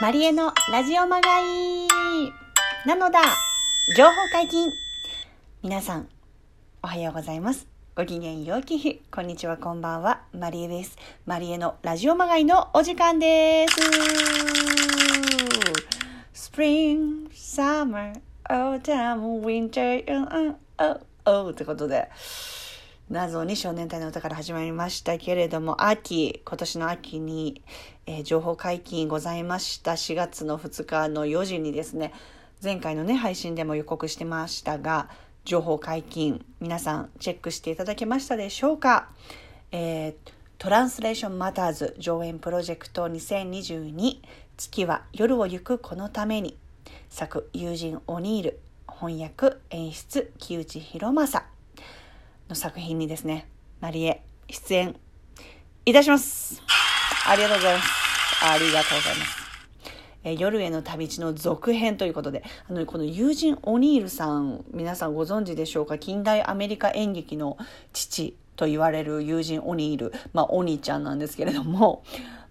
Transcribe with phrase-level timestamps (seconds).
[0.00, 1.88] マリエのラジオまがい
[2.86, 3.18] なのだ
[3.96, 4.70] 情報解禁
[5.60, 6.08] 皆さん、
[6.84, 7.66] おはようございます。
[7.96, 10.96] ご機嫌ようき日、こんにちは、こんばんは、マリエです。
[11.26, 13.66] マリエのラジオまがいのお時間で
[16.32, 16.52] す。
[16.52, 18.12] Spring, Summer,
[18.48, 20.56] Autumn, Winter, うんうん、
[21.24, 22.08] おおってことで、
[23.10, 27.62] 謎に少年隊の歌から始まりましたけれども、秋、今年の秋に、
[28.04, 29.92] えー情報解禁ございました。
[29.92, 32.12] 4月の2日の4時にですね、
[32.62, 35.08] 前回のね、配信でも予告してましたが、
[35.46, 39.08] 情報解禁、皆さんチェックしていただけましたでしょうか？
[39.72, 40.14] えー
[40.58, 44.20] トランスレーションマターズ上演プロジェクト2022
[44.56, 46.58] 月は夜を行くこのために。
[47.08, 51.57] 作友人オニール翻訳演出木内博正。
[52.48, 53.46] の作品にですね、
[53.80, 54.96] マリエ出演
[55.84, 56.62] いたします。
[57.26, 58.44] ありがとうございます。
[58.44, 59.38] ありがとうございます。
[60.24, 65.98] え夜への旅路の続編ということで、あの、この友人オニールさん、皆さんご存知でしょうか？
[65.98, 67.58] 近代アメリカ演劇の
[67.92, 72.02] 父と言われる友人オニール、まあ、オニーちゃんなんですけれども、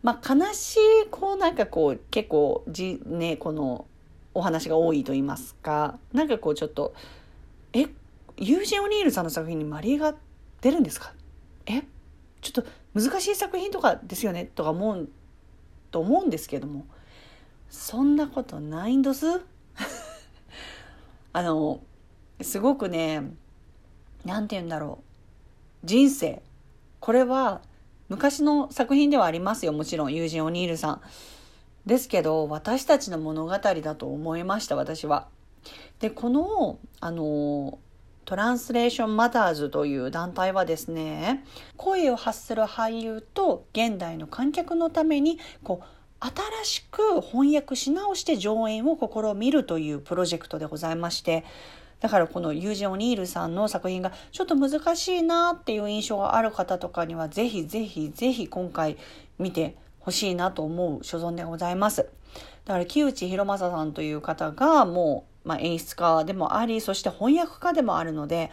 [0.03, 0.79] まあ、悲しい、
[1.09, 3.85] こう、なんかこう、結構、じ、ね、この、
[4.33, 6.94] お話が多いと言いますか、なんかこう、ちょっと、
[7.73, 7.88] え、
[8.38, 10.16] ユージン・オニールさんの作品にマリエが
[10.61, 11.13] 出るんですか？
[11.66, 11.83] え？
[12.41, 15.09] ちょっと難しい作品とかですよねとか思う
[15.91, 16.85] と思うんですけども。
[17.69, 19.25] そんなことないんです？
[21.33, 21.81] あの
[22.41, 23.23] すごくね
[24.23, 24.99] なんて言うんだろ
[25.83, 25.85] う。
[25.85, 26.41] 人生。
[26.99, 27.61] これは
[28.09, 29.73] 昔の作品ではありますよ。
[29.73, 31.01] もちろん友人オニールさん。
[31.85, 35.27] ですけど私たちの物語だと思いました私は。
[35.99, 37.79] でこのあの
[38.28, 41.45] トランスレーションマターズという団体はですね
[41.78, 45.86] 声を発する俳優と現代の観客のためにこう
[46.19, 51.45] 新しく翻訳し直して上演を試みるというプロジェクトでございまして
[52.02, 58.97] だからこのユージ・オニールさんの作品がちょっと難しいなっていう印象がある方とかにはぜひぜひぜひ今回
[59.40, 62.09] 見てほしいなと思う所存でございます。
[62.66, 68.52] だから木内博正さんという方がもう、まあ、演出家でもありそして翻訳家でもあるので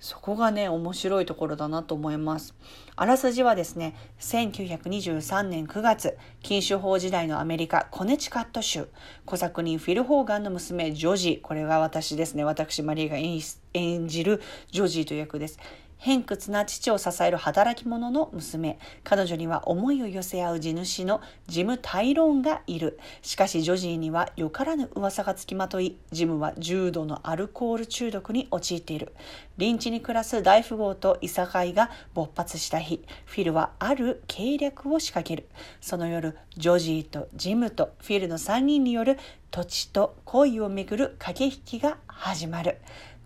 [0.00, 2.54] そこがね面白いところだなと思います。
[2.96, 8.88] あらすじはですね1923年9月禁酒法時代のアメリカコネチカット州
[9.26, 13.40] 小作人フィル・ホーガンの娘ジョジーこれが私ですね私マリーが演
[13.74, 14.40] 演じる
[14.70, 15.58] ジョジーという役です。
[16.00, 18.78] 偏屈な父を支える働き者の娘。
[19.04, 22.98] 彼女には思いを寄せ合う地主のジム・タイローンがいる。
[23.20, 29.12] しかしジョジーにはよからぬ噂がつきまとい、ジムは重度のアルコール中毒に陥っている。
[29.58, 35.48] 臨地に暮らす大富豪といさかいが勃発した日、フィルはある計略を仕掛ける。
[35.82, 39.18] その夜、ジョジーとジムとフィルの3人による
[39.50, 42.78] 土地と恋をめぐる駆け引きが始まる。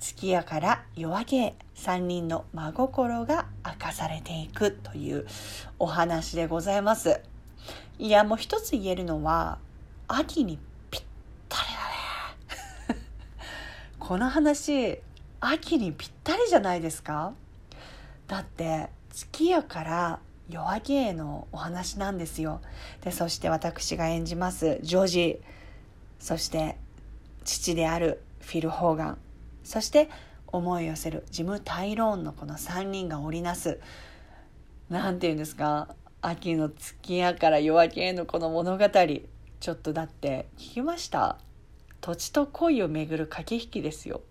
[0.04, 5.26] 月夜から夜明けへ3人の真心が明かされていくという
[5.78, 7.22] お話でございます。
[7.98, 9.56] いやもう一つ言えるのは
[10.06, 10.58] 秋に
[10.90, 11.02] ぴっ
[11.48, 11.68] たり
[12.90, 13.00] だね。
[13.98, 15.00] この話
[15.40, 17.32] 秋にぴったりじゃないですか？
[18.28, 22.60] だって月夜から夜明けへのお話なんですよ。
[23.00, 25.42] でそして私が演じますジョージ
[26.18, 26.76] そして
[27.46, 29.18] 父であるフィル・ホーガン
[29.64, 30.08] そして
[30.46, 33.80] 思い寄せるジム・タイローンのこの3人が織りなす
[34.88, 35.88] 何て言うんですか
[36.26, 38.84] 秋の月夜から夜明けへのこの物語。
[38.88, 41.38] ちょっとだって聞きました？
[42.00, 44.22] 土地と恋をめぐる駆け引きですよ。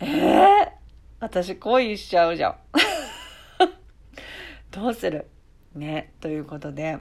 [0.00, 0.68] えー、
[1.20, 2.56] 私恋しちゃうじゃん。
[4.72, 5.30] どうする？
[5.76, 6.98] ねということで。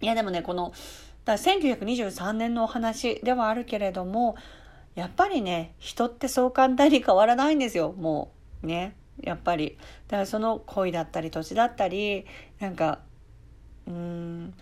[0.00, 0.72] いやでもねこの
[1.24, 4.36] だ1923年のお話ではあるけれども
[4.94, 7.92] やっぱりね人ってそう簡単に変わらないんですよ。
[7.92, 8.32] も
[8.62, 9.76] うねやっぱり。
[10.08, 12.26] だからその恋だったり土地だったり
[12.60, 13.00] なんか
[13.86, 14.54] うん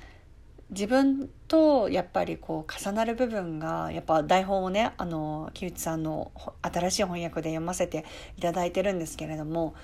[0.70, 6.32] 自分とやっぱりこう重なる部分がやっぱ台本をねあの木内さんの
[6.62, 8.06] 新しい翻訳で読ませて
[8.38, 9.74] いただいてるんですけれども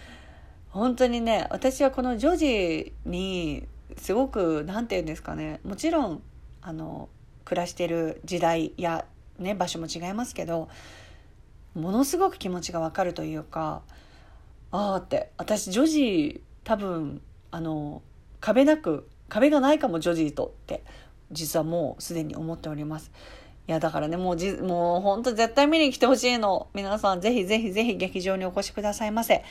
[0.71, 3.67] 本当にね私はこのジョージに
[3.99, 6.23] すごく何て言うんですかねもちろん
[6.62, 7.11] あの
[7.45, 9.05] 暮らしてる時代や、
[9.38, 10.69] ね、場所も違いますけど
[11.75, 13.82] ものすごく気持ちがわかるというか
[14.70, 18.02] ああって私ジョジー多分あの
[18.40, 20.82] 壁なく壁がないかもジョジーとって
[21.31, 23.11] 実はもうすでに思っております。
[23.69, 29.44] いやだからねもうじもう本当絶対見に来てほしいの皆さんぜひぜひぜひ劇場にお越しくださいませ。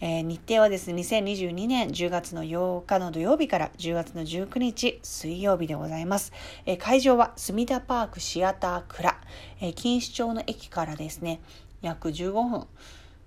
[0.00, 6.32] えー、日程はですね、2022年10月の8日の土曜日から10月の19日水曜日でございます。
[6.64, 9.20] えー、会場は墨田パークシアタークラ、
[9.60, 11.40] えー、錦糸町の駅からですね、
[11.82, 12.66] 約15分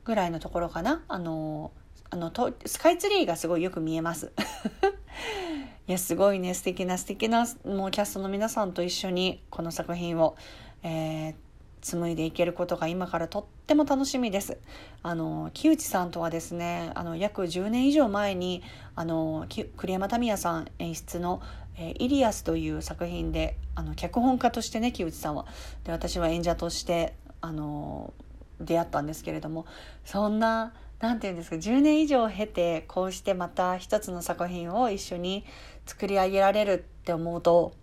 [0.04, 1.04] ぐらいのところかな。
[1.08, 1.72] あの
[2.10, 2.32] あの
[2.66, 4.32] スカイツリーがすごいよく見えます。
[5.88, 10.36] いやすごいね素敵な素敵なもうキャストの皆さんと一緒にこの作品を、
[10.84, 11.36] えー、
[11.84, 14.58] 紡いでいけることが今からとっても楽しみです。
[15.04, 18.64] あの木内さんとはですねあの約10年以上前に
[18.96, 19.46] あの
[19.78, 21.42] 栗山民也さん演出の「、
[21.78, 25.46] イリアス」という作品であの脚本家としてね木内さんは
[25.84, 28.14] で私は演者としてあの
[28.62, 29.66] 出会ったんですけれども
[30.06, 35.44] そんな何て言うんですか10年以上経てこうしてまた一つの作品を一緒に
[35.86, 37.74] 作り上げられるって思うと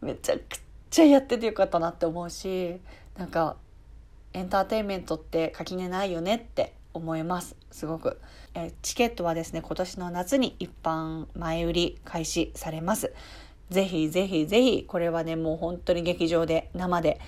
[0.00, 0.40] めちゃく
[0.88, 2.80] ちゃやっててよかったなって思うし
[3.16, 3.56] なんか
[4.32, 7.56] エンターテインメントって垣根ないよねって思います。
[7.70, 8.20] すごく。
[8.54, 13.12] えチケットはですね今年の夏に一般前売り開始されます。
[13.70, 17.20] ぜひぜひぜひこれはねもう本当に劇場で生で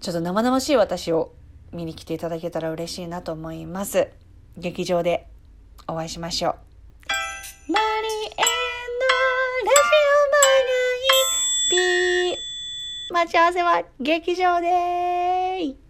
[0.00, 1.32] ちょっと生々しい私を
[1.72, 4.08] 見に来ていただけたら嬉しいなと思います。
[4.56, 5.26] 劇場で
[5.86, 7.72] お会いしましょう。
[7.72, 12.49] マリエのラジオマナイピー
[13.12, 15.89] 待ち合わせは劇場でー